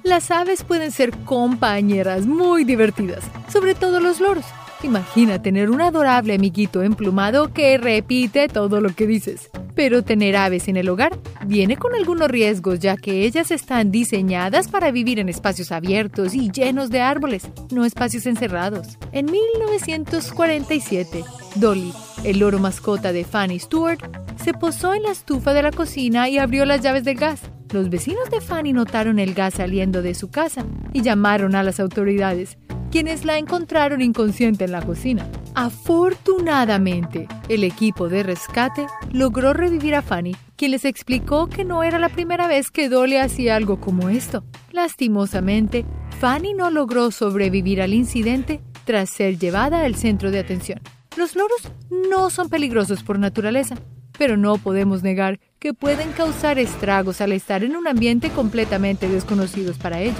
[0.02, 4.44] Las aves pueden ser compañeras muy divertidas, sobre todo los loros.
[4.82, 9.50] Imagina tener un adorable amiguito emplumado que repite todo lo que dices.
[9.74, 14.68] Pero tener aves en el hogar viene con algunos riesgos ya que ellas están diseñadas
[14.68, 18.98] para vivir en espacios abiertos y llenos de árboles, no espacios encerrados.
[19.12, 21.24] En 1947,
[21.56, 21.92] Dolly,
[22.24, 23.98] el loro mascota de Fanny Stewart,
[24.42, 27.40] se posó en la estufa de la cocina y abrió las llaves del gas.
[27.72, 31.80] Los vecinos de Fanny notaron el gas saliendo de su casa y llamaron a las
[31.80, 32.56] autoridades,
[32.94, 35.26] quienes la encontraron inconsciente en la cocina.
[35.56, 41.98] Afortunadamente, el equipo de rescate logró revivir a Fanny, quien les explicó que no era
[41.98, 44.44] la primera vez que Dolly hacía algo como esto.
[44.70, 45.84] Lastimosamente,
[46.20, 50.78] Fanny no logró sobrevivir al incidente tras ser llevada al centro de atención.
[51.16, 53.74] Los loros no son peligrosos por naturaleza,
[54.16, 59.74] pero no podemos negar que pueden causar estragos al estar en un ambiente completamente desconocido
[59.82, 60.14] para ellos.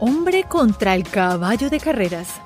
[0.00, 2.40] Hombre contra el caballo de carreras.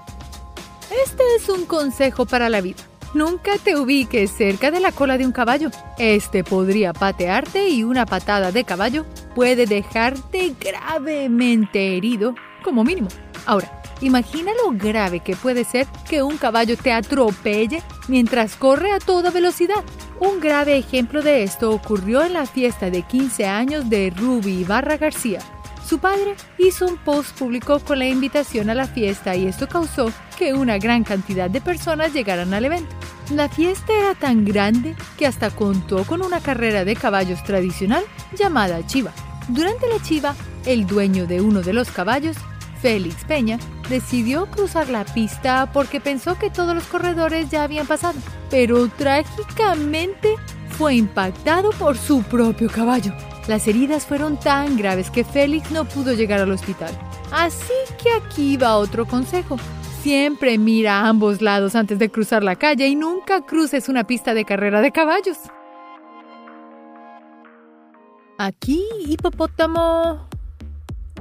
[1.05, 2.83] Este es un consejo para la vida.
[3.13, 5.71] Nunca te ubiques cerca de la cola de un caballo.
[5.99, 12.35] Este podría patearte y una patada de caballo puede dejarte gravemente herido,
[12.65, 13.09] como mínimo.
[13.45, 18.99] Ahora, imagina lo grave que puede ser que un caballo te atropelle mientras corre a
[18.99, 19.85] toda velocidad.
[20.21, 24.97] Un grave ejemplo de esto ocurrió en la fiesta de 15 años de Ruby Ibarra
[24.97, 25.41] García,
[25.87, 30.13] su padre hizo un post público con la invitación a la fiesta y esto causó
[30.39, 32.95] que una gran cantidad de personas llegaran al evento.
[33.31, 38.05] La fiesta era tan grande que hasta contó con una carrera de caballos tradicional
[38.37, 39.13] llamada chiva.
[39.49, 40.35] Durante la chiva,
[40.67, 42.37] el dueño de uno de los caballos,
[42.81, 48.19] Félix Peña, decidió cruzar la pista porque pensó que todos los corredores ya habían pasado,
[48.51, 50.37] pero trágicamente
[50.71, 53.13] fue impactado por su propio caballo.
[53.49, 56.97] Las heridas fueron tan graves que Félix no pudo llegar al hospital.
[57.33, 59.57] Así que aquí va otro consejo.
[60.03, 64.35] Siempre mira a ambos lados antes de cruzar la calle y nunca cruces una pista
[64.35, 65.39] de carrera de caballos.
[68.39, 70.29] Aquí, hipopótamo.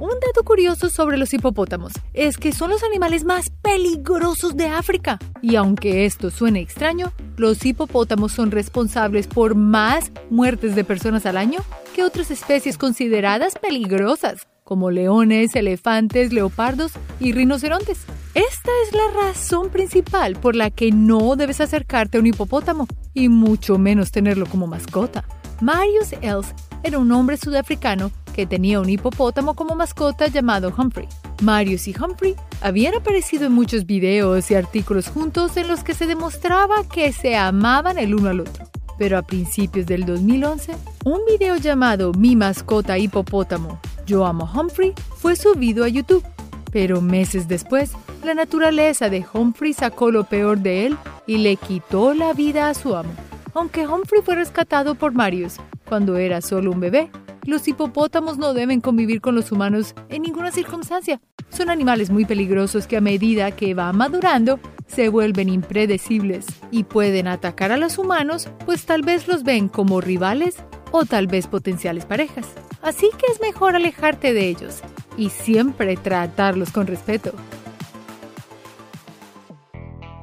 [0.00, 5.18] Un dato curioso sobre los hipopótamos es que son los animales más peligrosos de África.
[5.42, 11.36] Y aunque esto suene extraño, los hipopótamos son responsables por más muertes de personas al
[11.36, 11.60] año
[11.92, 18.06] que otras especies consideradas peligrosas como leones, elefantes, leopardos y rinocerontes.
[18.34, 23.28] Esta es la razón principal por la que no debes acercarte a un hipopótamo y
[23.28, 25.24] mucho menos tenerlo como mascota.
[25.60, 31.06] Marius Els era un hombre sudafricano que tenía un hipopótamo como mascota llamado Humphrey.
[31.42, 36.06] Marius y Humphrey habían aparecido en muchos videos y artículos juntos en los que se
[36.06, 38.64] demostraba que se amaban el uno al otro.
[39.02, 45.34] Pero a principios del 2011, un video llamado Mi mascota hipopótamo yo amo Humphrey fue
[45.34, 46.24] subido a YouTube,
[46.70, 52.14] pero meses después, la naturaleza de Humphrey sacó lo peor de él y le quitó
[52.14, 53.10] la vida a su amo.
[53.54, 55.56] Aunque Humphrey fue rescatado por Marius
[55.92, 57.10] cuando era solo un bebé,
[57.44, 61.20] los hipopótamos no deben convivir con los humanos en ninguna circunstancia.
[61.50, 67.28] Son animales muy peligrosos que a medida que van madurando se vuelven impredecibles y pueden
[67.28, 70.56] atacar a los humanos, pues tal vez los ven como rivales
[70.92, 72.46] o tal vez potenciales parejas
[72.82, 74.80] así que es mejor alejarte de ellos
[75.16, 77.32] y siempre tratarlos con respeto.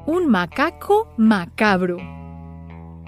[0.06, 2.19] Un macaco macabro.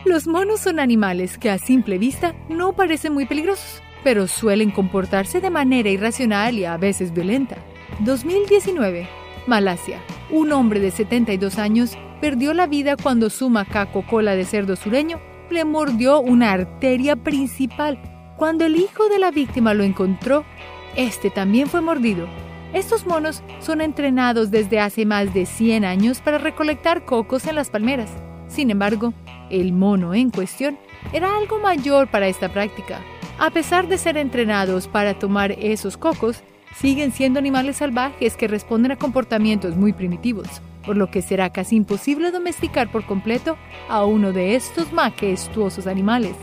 [0.05, 5.41] Los monos son animales que a simple vista no parecen muy peligrosos, pero suelen comportarse
[5.41, 7.57] de manera irracional y a veces violenta.
[8.01, 9.09] 2019.
[9.47, 10.01] Malasia.
[10.31, 15.21] Un hombre de 72 años perdió la vida cuando su macaco cola de cerdo sureño
[15.51, 17.99] le mordió una arteria principal
[18.43, 20.45] cuando el hijo de la víctima lo encontró,
[20.97, 22.27] este también fue mordido.
[22.73, 27.71] Estos monos son entrenados desde hace más de 100 años para recolectar cocos en las
[27.71, 28.11] palmeras.
[28.49, 29.15] Sin embargo,
[29.53, 30.79] el mono en cuestión
[31.13, 33.01] era algo mayor para esta práctica.
[33.39, 36.43] A pesar de ser entrenados para tomar esos cocos,
[36.77, 40.49] siguen siendo animales salvajes que responden a comportamientos muy primitivos,
[40.85, 43.57] por lo que será casi imposible domesticar por completo
[43.89, 46.35] a uno de estos majestuosos animales.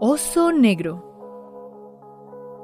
[0.00, 1.04] Oso negro.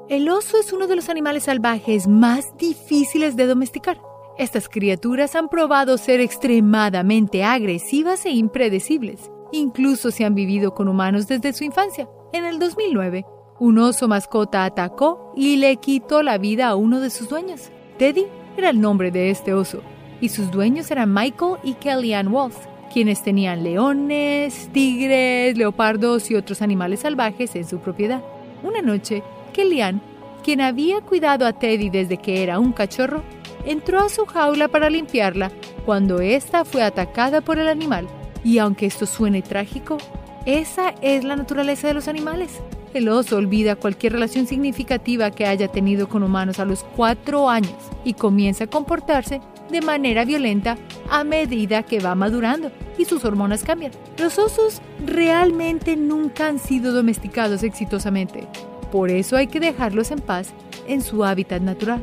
[0.07, 4.04] El oso es uno de los animales salvajes más difíciles de domesticar.
[4.37, 9.31] Estas criaturas han probado ser extremadamente agresivas e impredecibles.
[9.51, 12.09] Incluso se han vivido con humanos desde su infancia.
[12.33, 13.25] En el 2009,
[13.59, 17.71] un oso mascota atacó y le quitó la vida a uno de sus dueños.
[17.97, 18.25] Teddy
[18.57, 19.81] era el nombre de este oso,
[20.19, 22.57] y sus dueños eran Michael y Kellyanne Wolf
[22.95, 28.23] quienes tenían leones, tigres, leopardos y otros animales salvajes en su propiedad.
[28.63, 29.21] Una noche,
[29.51, 29.99] Kellyanne,
[30.45, 33.21] quien había cuidado a Teddy desde que era un cachorro,
[33.65, 35.51] entró a su jaula para limpiarla
[35.85, 38.07] cuando ésta fue atacada por el animal.
[38.43, 39.97] Y aunque esto suene trágico,
[40.45, 42.61] esa es la naturaleza de los animales.
[42.93, 47.75] El oso olvida cualquier relación significativa que haya tenido con humanos a los cuatro años
[48.05, 50.77] y comienza a comportarse de manera violenta
[51.09, 53.91] a medida que va madurando y sus hormonas cambian.
[54.17, 58.47] Los osos realmente nunca han sido domesticados exitosamente.
[58.91, 60.53] Por eso hay que dejarlos en paz
[60.87, 62.01] en su hábitat natural.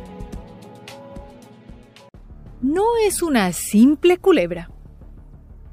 [2.62, 4.70] No es una simple culebra.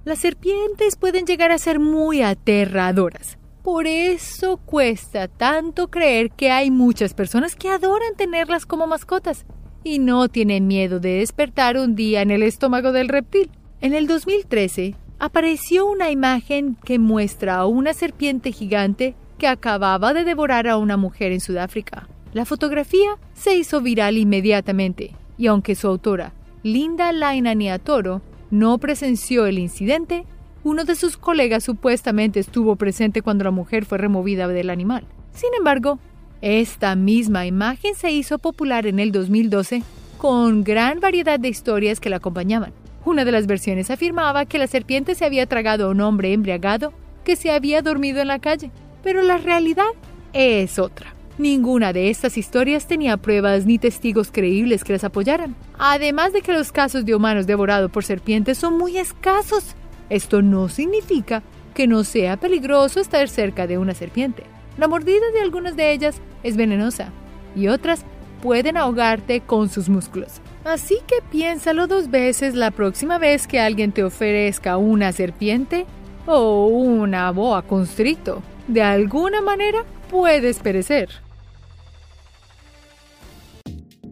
[0.04, 6.71] Las serpientes pueden llegar a ser muy aterradoras por eso cuesta tanto creer que hay
[6.71, 9.46] muchas personas que adoran tenerlas como mascotas
[9.83, 13.52] y no tienen miedo de despertar un día en el estómago del reptil.
[13.79, 20.23] En el 2013 apareció una imagen que muestra a una serpiente gigante que acababa de
[20.23, 22.08] devorar a una mujer en Sudáfrica.
[22.33, 26.33] La fotografía se hizo viral inmediatamente y aunque su autora,
[26.64, 30.26] Linda Laina Niatoro, no presenció el incidente,
[30.64, 35.06] uno de sus colegas supuestamente estuvo presente cuando la mujer fue removida del animal.
[35.32, 36.00] Sin embargo,
[36.42, 39.84] esta misma imagen se hizo popular en el 2012
[40.18, 42.74] con gran variedad de historias que la acompañaban.
[43.06, 46.92] Una de las versiones afirmaba que la serpiente se había tragado a un hombre embriagado
[47.24, 48.70] que se había dormido en la calle,
[49.02, 49.88] pero la realidad
[50.34, 51.19] es otra.
[51.40, 55.56] Ninguna de estas historias tenía pruebas ni testigos creíbles que las apoyaran.
[55.77, 59.77] Además de que los casos de humanos devorados por serpientes son muy escasos.
[60.10, 61.42] Esto no significa
[61.73, 64.44] que no sea peligroso estar cerca de una serpiente.
[64.77, 67.13] La mordida de algunas de ellas es venenosa
[67.56, 68.04] y otras
[68.42, 70.42] pueden ahogarte con sus músculos.
[70.65, 75.85] Así que piénsalo dos veces la próxima vez que alguien te ofrezca una serpiente
[76.25, 78.44] o una boa constricto.
[78.67, 81.29] De alguna manera puedes perecer.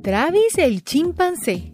[0.07, 1.73] Travis el chimpancé.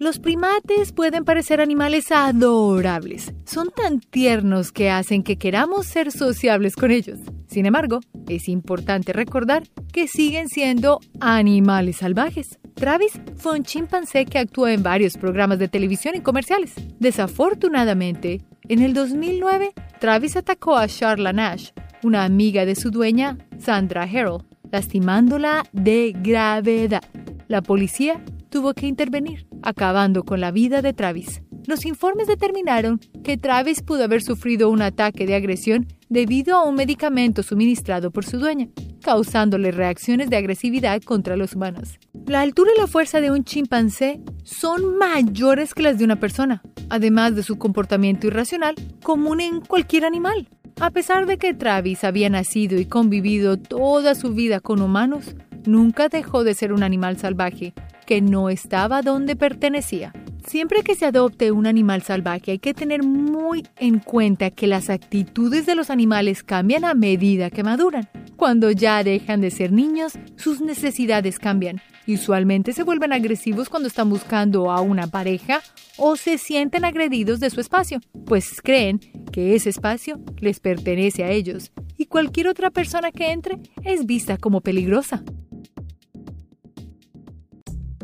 [0.00, 3.32] Los primates pueden parecer animales adorables.
[3.44, 7.20] Son tan tiernos que hacen que queramos ser sociables con ellos.
[7.46, 9.62] Sin embargo, es importante recordar
[9.92, 12.58] que siguen siendo animales salvajes.
[12.74, 16.74] Travis fue un chimpancé que actuó en varios programas de televisión y comerciales.
[16.98, 21.70] Desafortunadamente, en el 2009, Travis atacó a Charla Nash,
[22.02, 27.02] una amiga de su dueña, Sandra Harrell, lastimándola de gravedad.
[27.50, 31.42] La policía tuvo que intervenir, acabando con la vida de Travis.
[31.66, 36.76] Los informes determinaron que Travis pudo haber sufrido un ataque de agresión debido a un
[36.76, 38.68] medicamento suministrado por su dueña,
[39.02, 41.98] causándole reacciones de agresividad contra los humanos.
[42.24, 46.62] La altura y la fuerza de un chimpancé son mayores que las de una persona,
[46.88, 50.48] además de su comportamiento irracional común en cualquier animal.
[50.80, 55.34] A pesar de que Travis había nacido y convivido toda su vida con humanos,
[55.66, 57.74] nunca dejó de ser un animal salvaje
[58.06, 60.12] que no estaba donde pertenecía.
[60.46, 64.90] Siempre que se adopte un animal salvaje hay que tener muy en cuenta que las
[64.90, 68.08] actitudes de los animales cambian a medida que maduran.
[68.36, 71.80] Cuando ya dejan de ser niños, sus necesidades cambian.
[72.08, 75.60] Usualmente se vuelven agresivos cuando están buscando a una pareja
[75.96, 78.98] o se sienten agredidos de su espacio, pues creen
[79.30, 84.38] que ese espacio les pertenece a ellos y cualquier otra persona que entre es vista
[84.38, 85.22] como peligrosa.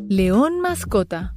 [0.09, 1.35] León mascota.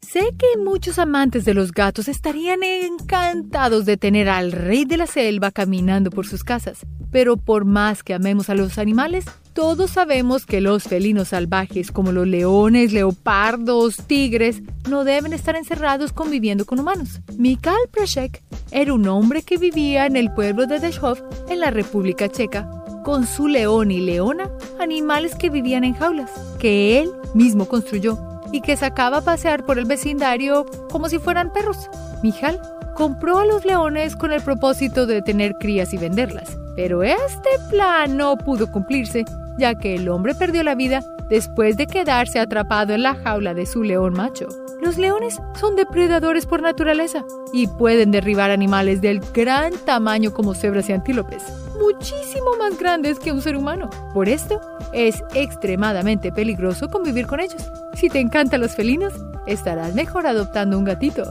[0.00, 5.06] Sé que muchos amantes de los gatos estarían encantados de tener al rey de la
[5.06, 10.46] selva caminando por sus casas, pero por más que amemos a los animales, todos sabemos
[10.46, 16.80] que los felinos salvajes como los leones, leopardos, tigres, no deben estar encerrados conviviendo con
[16.80, 17.20] humanos.
[17.36, 22.30] Mikhail Prashek era un hombre que vivía en el pueblo de Deshov, en la República
[22.30, 22.66] Checa,
[23.04, 28.18] con su león y leona, animales que vivían en jaulas, que él mismo construyó
[28.52, 31.90] y que sacaba a pasear por el vecindario como si fueran perros.
[32.22, 32.60] Mijal
[32.94, 38.16] compró a los leones con el propósito de tener crías y venderlas, pero este plan
[38.16, 39.24] no pudo cumplirse,
[39.58, 43.66] ya que el hombre perdió la vida después de quedarse atrapado en la jaula de
[43.66, 44.48] su león macho.
[44.80, 50.88] Los leones son depredadores por naturaleza y pueden derribar animales del gran tamaño como cebras
[50.88, 51.42] y antílopes,
[51.80, 53.90] muchísimo más grandes que un ser humano.
[54.12, 54.60] Por esto,
[54.92, 57.70] es extremadamente peligroso convivir con ellos.
[57.94, 59.12] Si te encantan los felinos,
[59.46, 61.24] estarás mejor adoptando un gatito.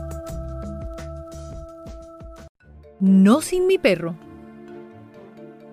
[3.00, 4.16] No sin mi perro.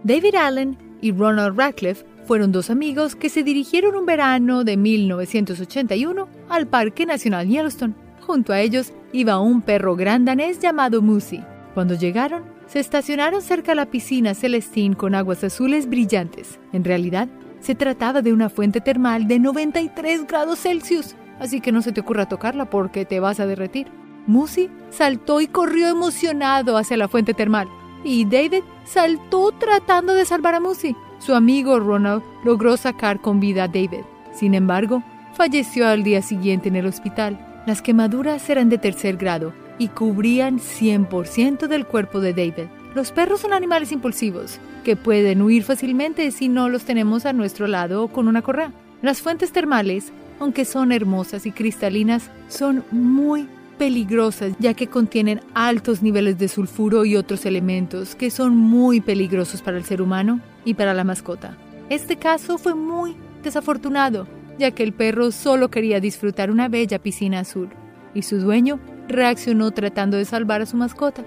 [0.03, 6.29] David Allen y Ronald Radcliffe fueron dos amigos que se dirigieron un verano de 1981
[6.49, 7.95] al Parque Nacional Yellowstone.
[8.21, 11.43] Junto a ellos iba un perro gran danés llamado Musi.
[11.75, 16.61] Cuando llegaron, se estacionaron cerca de la piscina Celestine con aguas azules brillantes.
[16.73, 21.83] En realidad, se trataba de una fuente termal de 93 grados Celsius, así que no
[21.83, 23.89] se te ocurra tocarla porque te vas a derretir.
[24.29, 27.69] Musi saltó y corrió emocionado hacia la fuente termal,
[28.05, 30.95] y David saltó tratando de salvar a Musi.
[31.19, 34.05] Su amigo Ronald logró sacar con vida a David.
[34.33, 35.03] Sin embargo,
[35.33, 37.63] falleció al día siguiente en el hospital.
[37.67, 42.69] Las quemaduras eran de tercer grado y cubrían 100% del cuerpo de David.
[42.95, 47.67] Los perros son animales impulsivos que pueden huir fácilmente si no los tenemos a nuestro
[47.67, 48.73] lado con una correa.
[49.01, 56.03] Las fuentes termales, aunque son hermosas y cristalinas, son muy peligrosas ya que contienen altos
[56.03, 60.75] niveles de sulfuro y otros elementos que son muy peligrosos para el ser humano y
[60.75, 61.57] para la mascota.
[61.89, 64.27] Este caso fue muy desafortunado,
[64.59, 67.71] ya que el perro solo quería disfrutar una bella piscina azul
[68.13, 68.79] y su dueño
[69.09, 71.25] reaccionó tratando de salvar a su mascota.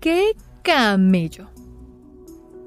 [0.00, 1.50] ¡Qué camello!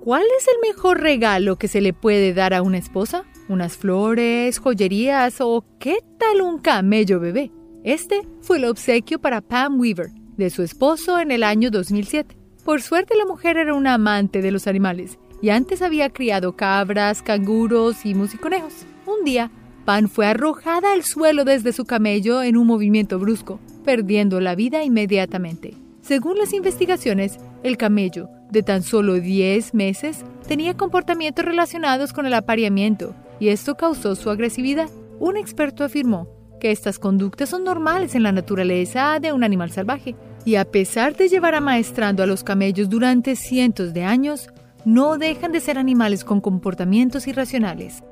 [0.04, 3.26] ¿Cuál es el mejor regalo que se le puede dar a una esposa?
[3.52, 7.52] unas flores, joyerías o qué tal un camello bebé.
[7.84, 12.38] Este fue el obsequio para Pam Weaver, de su esposo en el año 2007.
[12.64, 17.22] Por suerte la mujer era una amante de los animales y antes había criado cabras,
[17.22, 18.86] canguros y musiconejos.
[19.06, 19.52] Un día,
[19.86, 24.84] Pam fue arrojada al suelo desde su camello en un movimiento brusco, perdiendo la vida
[24.84, 25.74] inmediatamente.
[26.02, 32.34] Según las investigaciones, el camello de tan solo 10 meses, tenía comportamientos relacionados con el
[32.34, 34.90] apareamiento y esto causó su agresividad.
[35.20, 36.28] Un experto afirmó
[36.60, 40.16] que estas conductas son normales en la naturaleza de un animal salvaje
[40.46, 44.50] y a pesar de llevar amaestrando a los camellos durante cientos de años,
[44.86, 48.04] no dejan de ser animales con comportamientos irracionales.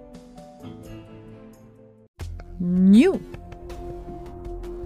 [2.59, 3.21] Ñu.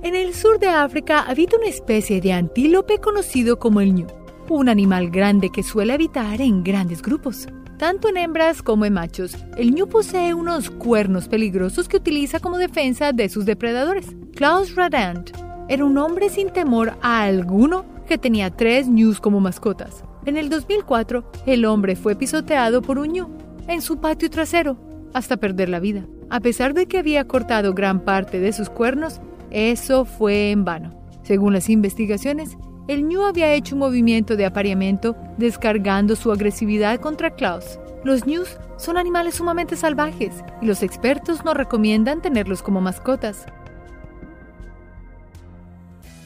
[0.03, 4.05] En el sur de África habita una especie de antílope conocido como el ñu,
[4.47, 7.47] un animal grande que suele habitar en grandes grupos.
[7.80, 12.59] Tanto en hembras como en machos, el ñu posee unos cuernos peligrosos que utiliza como
[12.59, 14.05] defensa de sus depredadores.
[14.36, 15.32] Klaus Radand
[15.67, 20.03] era un hombre sin temor a alguno que tenía tres ñus como mascotas.
[20.26, 23.30] En el 2004, el hombre fue pisoteado por un ñu
[23.67, 24.78] en su patio trasero
[25.13, 26.05] hasta perder la vida.
[26.34, 29.21] A pesar de que había cortado gran parte de sus cuernos,
[29.51, 30.91] eso fue en vano.
[31.21, 32.57] Según las investigaciones,
[32.88, 37.77] el ñu había hecho un movimiento de apareamiento descargando su agresividad contra Klaus.
[38.03, 43.45] Los ñus son animales sumamente salvajes y los expertos no recomiendan tenerlos como mascotas.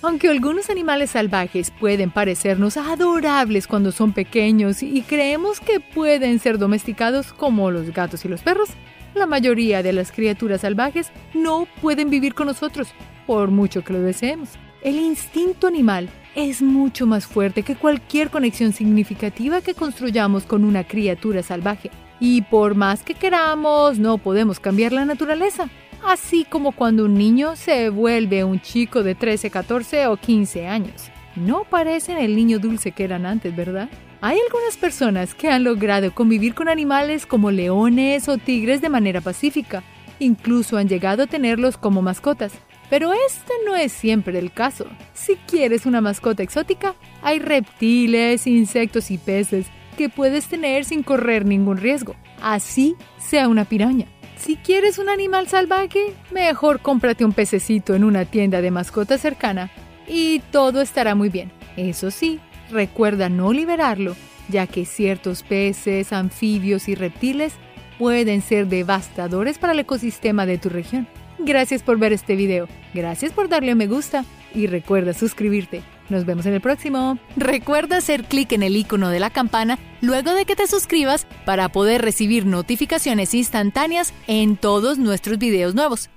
[0.01, 6.59] Aunque algunos animales salvajes pueden parecernos adorables cuando son pequeños y creemos que pueden ser
[6.59, 8.69] domesticados como los gatos y los perros,
[9.17, 12.89] la mayoría de las criaturas salvajes no pueden vivir con nosotros,
[13.25, 14.49] por mucho que lo deseemos.
[14.81, 20.83] El instinto animal es mucho más fuerte que cualquier conexión significativa que construyamos con una
[20.85, 21.89] criatura salvaje.
[22.19, 25.69] Y por más que queramos, no podemos cambiar la naturaleza
[26.05, 31.11] así como cuando un niño se vuelve un chico de 13, 14 o 15 años.
[31.35, 33.89] No parecen el niño dulce que eran antes, ¿verdad?
[34.19, 39.21] Hay algunas personas que han logrado convivir con animales como leones o tigres de manera
[39.21, 39.83] pacífica.
[40.19, 42.53] Incluso han llegado a tenerlos como mascotas.
[42.89, 44.87] Pero este no es siempre el caso.
[45.13, 51.45] Si quieres una mascota exótica, hay reptiles, insectos y peces que puedes tener sin correr
[51.45, 52.15] ningún riesgo.
[52.41, 54.07] Así sea una piraña.
[54.37, 59.69] Si quieres un animal salvaje, mejor cómprate un pececito en una tienda de mascotas cercana
[60.07, 61.51] y todo estará muy bien.
[61.75, 62.39] Eso sí,
[62.69, 64.15] recuerda no liberarlo,
[64.49, 67.53] ya que ciertos peces, anfibios y reptiles
[67.97, 71.07] pueden ser devastadores para el ecosistema de tu región.
[71.39, 75.83] Gracias por ver este video, gracias por darle a me gusta y recuerda suscribirte.
[76.09, 77.19] Nos vemos en el próximo.
[77.35, 81.69] Recuerda hacer clic en el icono de la campana luego de que te suscribas para
[81.69, 86.09] poder recibir notificaciones instantáneas en todos nuestros videos nuevos.